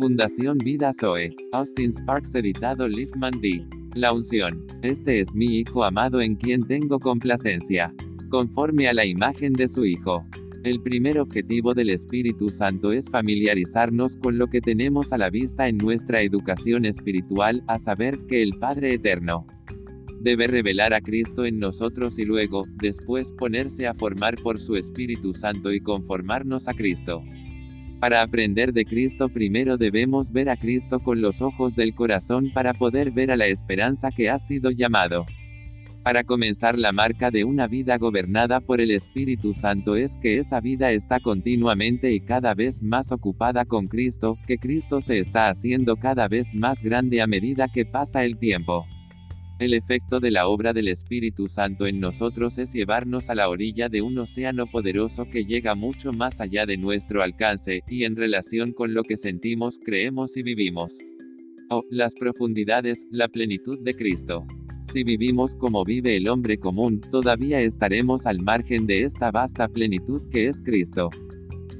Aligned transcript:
Fundación 0.00 0.56
Vida 0.56 0.92
Zoe. 0.98 1.36
Austin 1.52 1.92
Sparks 1.92 2.34
editado 2.34 2.88
Liefman 2.88 3.38
D. 3.42 3.66
La 3.94 4.14
unción. 4.14 4.66
Este 4.80 5.20
es 5.20 5.34
mi 5.34 5.58
Hijo 5.58 5.84
amado 5.84 6.22
en 6.22 6.36
quien 6.36 6.66
tengo 6.66 6.98
complacencia. 6.98 7.92
Conforme 8.30 8.88
a 8.88 8.94
la 8.94 9.04
imagen 9.04 9.52
de 9.52 9.68
su 9.68 9.84
Hijo. 9.84 10.24
El 10.64 10.80
primer 10.80 11.18
objetivo 11.18 11.74
del 11.74 11.90
Espíritu 11.90 12.48
Santo 12.48 12.92
es 12.92 13.10
familiarizarnos 13.10 14.16
con 14.16 14.38
lo 14.38 14.46
que 14.46 14.62
tenemos 14.62 15.12
a 15.12 15.18
la 15.18 15.28
vista 15.28 15.68
en 15.68 15.76
nuestra 15.76 16.22
educación 16.22 16.86
espiritual, 16.86 17.62
a 17.66 17.78
saber, 17.78 18.20
que 18.26 18.42
el 18.42 18.54
Padre 18.58 18.94
Eterno 18.94 19.46
debe 20.22 20.46
revelar 20.46 20.94
a 20.94 21.02
Cristo 21.02 21.44
en 21.44 21.58
nosotros 21.58 22.18
y 22.18 22.24
luego, 22.24 22.64
después, 22.76 23.32
ponerse 23.32 23.86
a 23.86 23.92
formar 23.92 24.36
por 24.36 24.60
su 24.60 24.76
Espíritu 24.76 25.34
Santo 25.34 25.72
y 25.72 25.80
conformarnos 25.80 26.68
a 26.68 26.74
Cristo. 26.74 27.22
Para 28.00 28.22
aprender 28.22 28.72
de 28.72 28.86
Cristo 28.86 29.28
primero 29.28 29.76
debemos 29.76 30.32
ver 30.32 30.48
a 30.48 30.56
Cristo 30.56 31.00
con 31.00 31.20
los 31.20 31.42
ojos 31.42 31.76
del 31.76 31.94
corazón 31.94 32.50
para 32.54 32.72
poder 32.72 33.10
ver 33.10 33.30
a 33.30 33.36
la 33.36 33.46
esperanza 33.46 34.10
que 34.10 34.30
ha 34.30 34.38
sido 34.38 34.70
llamado. 34.70 35.26
Para 36.02 36.24
comenzar 36.24 36.78
la 36.78 36.92
marca 36.92 37.30
de 37.30 37.44
una 37.44 37.66
vida 37.66 37.98
gobernada 37.98 38.60
por 38.62 38.80
el 38.80 38.90
Espíritu 38.90 39.52
Santo 39.52 39.96
es 39.96 40.16
que 40.16 40.38
esa 40.38 40.62
vida 40.62 40.92
está 40.92 41.20
continuamente 41.20 42.10
y 42.10 42.20
cada 42.20 42.54
vez 42.54 42.82
más 42.82 43.12
ocupada 43.12 43.66
con 43.66 43.86
Cristo, 43.86 44.38
que 44.46 44.56
Cristo 44.56 45.02
se 45.02 45.18
está 45.18 45.50
haciendo 45.50 45.96
cada 45.96 46.26
vez 46.26 46.54
más 46.54 46.80
grande 46.80 47.20
a 47.20 47.26
medida 47.26 47.68
que 47.68 47.84
pasa 47.84 48.24
el 48.24 48.38
tiempo. 48.38 48.86
El 49.60 49.74
efecto 49.74 50.20
de 50.20 50.30
la 50.30 50.48
obra 50.48 50.72
del 50.72 50.88
Espíritu 50.88 51.50
Santo 51.50 51.86
en 51.86 52.00
nosotros 52.00 52.56
es 52.56 52.72
llevarnos 52.72 53.28
a 53.28 53.34
la 53.34 53.50
orilla 53.50 53.90
de 53.90 54.00
un 54.00 54.16
océano 54.16 54.66
poderoso 54.66 55.26
que 55.26 55.44
llega 55.44 55.74
mucho 55.74 56.14
más 56.14 56.40
allá 56.40 56.64
de 56.64 56.78
nuestro 56.78 57.22
alcance, 57.22 57.82
y 57.86 58.04
en 58.04 58.16
relación 58.16 58.72
con 58.72 58.94
lo 58.94 59.02
que 59.02 59.18
sentimos, 59.18 59.78
creemos 59.78 60.38
y 60.38 60.42
vivimos. 60.42 60.96
Oh, 61.68 61.84
las 61.90 62.14
profundidades, 62.14 63.04
la 63.10 63.28
plenitud 63.28 63.78
de 63.84 63.92
Cristo. 63.92 64.46
Si 64.86 65.04
vivimos 65.04 65.54
como 65.54 65.84
vive 65.84 66.16
el 66.16 66.28
hombre 66.28 66.56
común, 66.56 67.02
todavía 67.10 67.60
estaremos 67.60 68.24
al 68.24 68.40
margen 68.40 68.86
de 68.86 69.02
esta 69.02 69.30
vasta 69.30 69.68
plenitud 69.68 70.22
que 70.30 70.46
es 70.46 70.62
Cristo. 70.62 71.10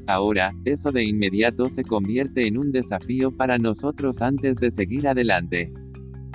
Ahora, 0.06 0.50
eso 0.66 0.92
de 0.92 1.04
inmediato 1.04 1.70
se 1.70 1.82
convierte 1.84 2.46
en 2.46 2.58
un 2.58 2.72
desafío 2.72 3.34
para 3.34 3.56
nosotros 3.56 4.20
antes 4.20 4.58
de 4.58 4.70
seguir 4.70 5.08
adelante. 5.08 5.72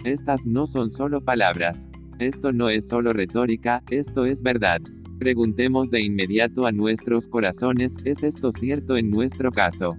Estas 0.06 0.46
no 0.46 0.68
son 0.68 0.92
solo 0.92 1.22
palabras. 1.22 1.88
Esto 2.20 2.54
no 2.54 2.70
es 2.70 2.88
solo 2.88 3.12
retórica, 3.12 3.82
esto 3.90 4.26
es 4.26 4.44
verdad. 4.44 4.80
Preguntemos 5.18 5.90
de 5.90 6.04
inmediato 6.04 6.68
a 6.68 6.72
nuestros 6.72 7.28
corazones, 7.28 7.96
¿es 8.06 8.22
esto 8.22 8.52
cierto 8.52 8.98
en 8.98 9.10
nuestro 9.10 9.50
caso? 9.50 9.98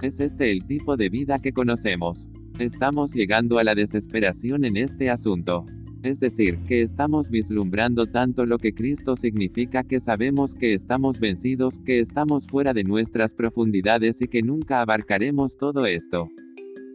¿Es 0.00 0.20
este 0.20 0.50
el 0.50 0.66
tipo 0.66 0.96
de 0.96 1.10
vida 1.10 1.38
que 1.38 1.52
conocemos? 1.52 2.30
Estamos 2.58 3.12
llegando 3.12 3.58
a 3.58 3.64
la 3.64 3.74
desesperación 3.74 4.64
en 4.64 4.78
este 4.78 5.10
asunto. 5.10 5.66
Es 6.02 6.18
decir, 6.18 6.58
que 6.66 6.80
estamos 6.80 7.28
vislumbrando 7.28 8.06
tanto 8.06 8.46
lo 8.46 8.56
que 8.56 8.72
Cristo 8.72 9.16
significa 9.16 9.84
que 9.84 10.00
sabemos 10.00 10.54
que 10.54 10.72
estamos 10.72 11.20
vencidos, 11.20 11.78
que 11.84 12.00
estamos 12.00 12.46
fuera 12.46 12.72
de 12.72 12.84
nuestras 12.84 13.34
profundidades 13.34 14.22
y 14.22 14.28
que 14.28 14.40
nunca 14.40 14.80
abarcaremos 14.80 15.58
todo 15.58 15.84
esto 15.84 16.30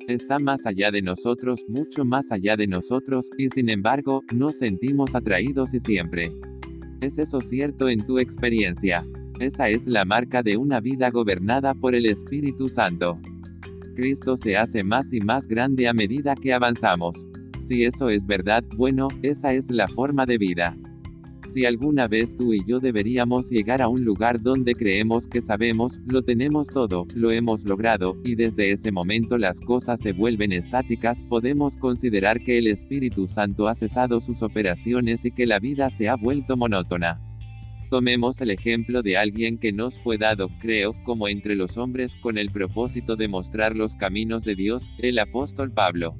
está 0.07 0.39
más 0.39 0.65
allá 0.65 0.91
de 0.91 1.01
nosotros, 1.01 1.65
mucho 1.67 2.05
más 2.05 2.31
allá 2.31 2.55
de 2.55 2.67
nosotros, 2.67 3.29
y 3.37 3.49
sin 3.49 3.69
embargo, 3.69 4.23
nos 4.33 4.57
sentimos 4.57 5.15
atraídos 5.15 5.73
y 5.73 5.79
siempre. 5.79 6.31
¿Es 7.01 7.17
eso 7.17 7.41
cierto 7.41 7.89
en 7.89 8.05
tu 8.05 8.19
experiencia? 8.19 9.05
Esa 9.39 9.69
es 9.69 9.87
la 9.87 10.05
marca 10.05 10.43
de 10.43 10.57
una 10.57 10.79
vida 10.79 11.09
gobernada 11.09 11.73
por 11.73 11.95
el 11.95 12.05
Espíritu 12.05 12.67
Santo. 12.67 13.19
Cristo 13.95 14.37
se 14.37 14.55
hace 14.55 14.83
más 14.83 15.13
y 15.13 15.19
más 15.19 15.47
grande 15.47 15.87
a 15.87 15.93
medida 15.93 16.35
que 16.35 16.53
avanzamos. 16.53 17.25
Si 17.59 17.83
eso 17.83 18.09
es 18.09 18.25
verdad, 18.25 18.63
bueno, 18.75 19.07
esa 19.21 19.53
es 19.53 19.69
la 19.69 19.87
forma 19.87 20.25
de 20.25 20.37
vida. 20.37 20.77
Si 21.47 21.65
alguna 21.65 22.07
vez 22.07 22.35
tú 22.37 22.53
y 22.53 22.63
yo 22.65 22.79
deberíamos 22.79 23.49
llegar 23.49 23.81
a 23.81 23.87
un 23.87 24.05
lugar 24.05 24.41
donde 24.41 24.73
creemos 24.73 25.27
que 25.27 25.41
sabemos, 25.41 25.99
lo 26.05 26.21
tenemos 26.21 26.67
todo, 26.67 27.05
lo 27.13 27.31
hemos 27.31 27.65
logrado, 27.65 28.15
y 28.23 28.35
desde 28.35 28.71
ese 28.71 28.91
momento 28.91 29.37
las 29.37 29.59
cosas 29.59 30.01
se 30.01 30.13
vuelven 30.13 30.53
estáticas, 30.53 31.23
podemos 31.23 31.75
considerar 31.77 32.41
que 32.41 32.57
el 32.57 32.67
Espíritu 32.67 33.27
Santo 33.27 33.67
ha 33.67 33.75
cesado 33.75 34.21
sus 34.21 34.43
operaciones 34.43 35.25
y 35.25 35.31
que 35.31 35.45
la 35.45 35.59
vida 35.59 35.89
se 35.89 36.09
ha 36.09 36.15
vuelto 36.15 36.55
monótona. 36.55 37.19
Tomemos 37.89 38.39
el 38.39 38.51
ejemplo 38.51 39.01
de 39.01 39.17
alguien 39.17 39.57
que 39.57 39.73
nos 39.73 39.99
fue 39.99 40.17
dado, 40.17 40.47
creo, 40.61 40.93
como 41.03 41.27
entre 41.27 41.55
los 41.55 41.77
hombres 41.77 42.15
con 42.15 42.37
el 42.37 42.49
propósito 42.49 43.17
de 43.17 43.27
mostrar 43.27 43.75
los 43.75 43.95
caminos 43.95 44.45
de 44.45 44.55
Dios, 44.55 44.89
el 44.99 45.19
apóstol 45.19 45.73
Pablo. 45.73 46.15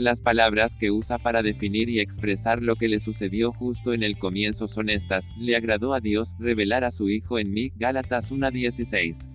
Las 0.00 0.22
palabras 0.22 0.76
que 0.76 0.90
usa 0.90 1.18
para 1.18 1.42
definir 1.42 1.90
y 1.90 2.00
expresar 2.00 2.62
lo 2.62 2.76
que 2.76 2.88
le 2.88 3.00
sucedió 3.00 3.52
justo 3.52 3.92
en 3.92 4.02
el 4.02 4.16
comienzo 4.16 4.66
son 4.66 4.88
estas, 4.88 5.28
le 5.38 5.56
agradó 5.56 5.92
a 5.92 6.00
Dios 6.00 6.34
revelar 6.38 6.84
a 6.84 6.90
su 6.90 7.10
Hijo 7.10 7.38
en 7.38 7.52
mí, 7.52 7.70
Gálatas 7.76 8.32
1.16. 8.32 9.28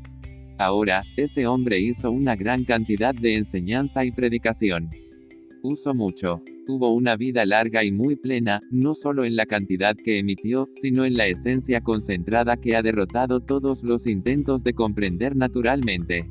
Ahora, 0.57 1.03
ese 1.17 1.45
hombre 1.45 1.79
hizo 1.79 2.09
una 2.09 2.35
gran 2.35 2.63
cantidad 2.63 3.13
de 3.13 3.35
enseñanza 3.35 4.05
y 4.05 4.11
predicación. 4.11 4.89
Usó 5.61 5.93
mucho. 5.93 6.41
Tuvo 6.65 6.95
una 6.95 7.15
vida 7.15 7.45
larga 7.45 7.85
y 7.85 7.91
muy 7.91 8.15
plena, 8.15 8.59
no 8.71 8.95
solo 8.95 9.23
en 9.23 9.35
la 9.35 9.45
cantidad 9.45 9.95
que 9.95 10.17
emitió, 10.17 10.67
sino 10.73 11.05
en 11.05 11.13
la 11.13 11.27
esencia 11.27 11.81
concentrada 11.81 12.57
que 12.57 12.75
ha 12.75 12.81
derrotado 12.81 13.39
todos 13.39 13.83
los 13.83 14.07
intentos 14.07 14.63
de 14.63 14.73
comprender 14.73 15.35
naturalmente. 15.35 16.27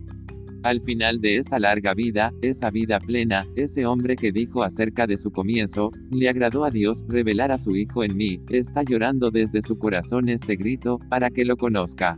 Al 0.65 0.81
final 0.81 1.21
de 1.21 1.37
esa 1.37 1.59
larga 1.59 1.93
vida, 1.93 2.33
esa 2.41 2.71
vida 2.71 2.99
plena, 2.99 3.47
ese 3.55 3.85
hombre 3.85 4.17
que 4.17 4.33
dijo 4.33 4.63
acerca 4.63 5.07
de 5.07 5.19
su 5.19 5.31
comienzo, 5.31 5.91
le 6.11 6.31
agradó 6.31 6.65
a 6.65 6.71
Dios 6.71 7.05
revelar 7.07 7.53
a 7.53 7.59
su 7.59 7.77
Hijo 7.77 8.03
en 8.03 8.17
mí, 8.17 8.41
está 8.49 8.83
llorando 8.83 9.31
desde 9.31 9.61
su 9.61 9.77
corazón 9.77 10.31
este 10.31 10.57
grito, 10.57 10.99
para 11.11 11.29
que 11.29 11.45
lo 11.45 11.59
conozca. 11.59 12.17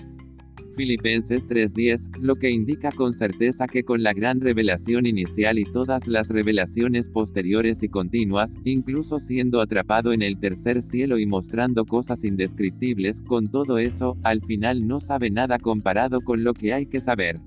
Filipenses 0.77 1.49
3:10, 1.49 2.21
lo 2.21 2.37
que 2.37 2.53
indica 2.53 2.93
con 2.93 3.15
certeza 3.15 3.67
que 3.67 3.83
con 3.83 4.05
la 4.05 4.13
gran 4.13 4.41
revelación 4.41 5.07
inicial 5.07 5.59
y 5.59 5.65
todas 5.65 6.07
las 6.07 6.29
revelaciones 6.29 7.11
posteriores 7.11 7.83
y 7.83 7.89
continuas, 7.89 8.55
incluso 8.63 9.19
siendo 9.19 9.61
atrapado 9.61 10.13
en 10.13 10.23
el 10.23 10.39
tercer 10.39 10.85
cielo 10.85 11.19
y 11.19 11.27
mostrando 11.27 11.85
cosas 11.85 12.23
indescriptibles, 12.23 13.23
con 13.23 13.49
todo 13.51 13.79
eso, 13.79 14.17
al 14.23 14.41
final 14.41 14.87
no 14.87 15.01
sabe 15.01 15.31
nada 15.31 15.59
comparado 15.59 16.21
con 16.21 16.45
lo 16.45 16.55
que 16.55 16.73
hay 16.75 16.87
que 16.87 17.01
saber 17.01 17.41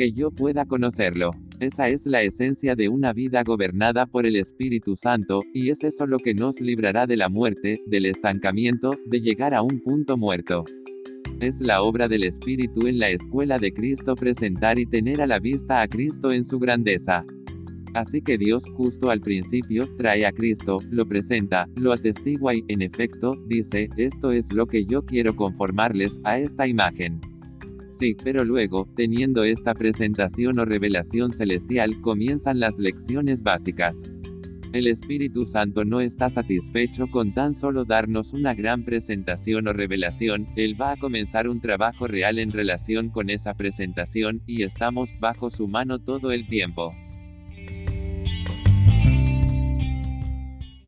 que 0.00 0.12
yo 0.12 0.30
pueda 0.30 0.64
conocerlo. 0.64 1.32
Esa 1.58 1.88
es 1.88 2.06
la 2.06 2.22
esencia 2.22 2.74
de 2.74 2.88
una 2.88 3.12
vida 3.12 3.42
gobernada 3.42 4.06
por 4.06 4.24
el 4.24 4.36
Espíritu 4.36 4.96
Santo, 4.96 5.40
y 5.52 5.68
es 5.68 5.84
eso 5.84 6.06
lo 6.06 6.16
que 6.16 6.32
nos 6.32 6.58
librará 6.58 7.06
de 7.06 7.18
la 7.18 7.28
muerte, 7.28 7.82
del 7.86 8.06
estancamiento, 8.06 8.92
de 9.04 9.20
llegar 9.20 9.52
a 9.52 9.60
un 9.60 9.78
punto 9.82 10.16
muerto. 10.16 10.64
Es 11.38 11.60
la 11.60 11.82
obra 11.82 12.08
del 12.08 12.24
Espíritu 12.24 12.86
en 12.86 12.98
la 12.98 13.10
escuela 13.10 13.58
de 13.58 13.74
Cristo 13.74 14.14
presentar 14.14 14.78
y 14.78 14.86
tener 14.86 15.20
a 15.20 15.26
la 15.26 15.38
vista 15.38 15.82
a 15.82 15.88
Cristo 15.88 16.32
en 16.32 16.46
su 16.46 16.58
grandeza. 16.58 17.26
Así 17.92 18.22
que 18.22 18.38
Dios, 18.38 18.64
justo 18.74 19.10
al 19.10 19.20
principio, 19.20 19.86
trae 19.98 20.24
a 20.24 20.32
Cristo, 20.32 20.78
lo 20.88 21.04
presenta, 21.04 21.68
lo 21.76 21.92
atestigua 21.92 22.54
y, 22.54 22.64
en 22.68 22.80
efecto, 22.80 23.34
dice, 23.48 23.90
esto 23.98 24.32
es 24.32 24.50
lo 24.50 24.66
que 24.66 24.86
yo 24.86 25.04
quiero 25.04 25.36
conformarles, 25.36 26.18
a 26.24 26.38
esta 26.38 26.66
imagen. 26.66 27.20
Sí, 27.92 28.16
pero 28.22 28.44
luego, 28.44 28.88
teniendo 28.94 29.44
esta 29.44 29.74
presentación 29.74 30.58
o 30.58 30.64
revelación 30.64 31.32
celestial, 31.32 32.00
comienzan 32.00 32.60
las 32.60 32.78
lecciones 32.78 33.42
básicas. 33.42 34.02
El 34.72 34.86
Espíritu 34.86 35.46
Santo 35.46 35.84
no 35.84 36.00
está 36.00 36.30
satisfecho 36.30 37.08
con 37.08 37.34
tan 37.34 37.56
solo 37.56 37.84
darnos 37.84 38.32
una 38.32 38.54
gran 38.54 38.84
presentación 38.84 39.66
o 39.66 39.72
revelación, 39.72 40.46
Él 40.54 40.80
va 40.80 40.92
a 40.92 40.96
comenzar 40.96 41.48
un 41.48 41.60
trabajo 41.60 42.06
real 42.06 42.38
en 42.38 42.52
relación 42.52 43.10
con 43.10 43.30
esa 43.30 43.54
presentación, 43.54 44.42
y 44.46 44.62
estamos 44.62 45.10
bajo 45.18 45.50
su 45.50 45.66
mano 45.66 45.98
todo 45.98 46.30
el 46.30 46.46
tiempo. 46.46 46.94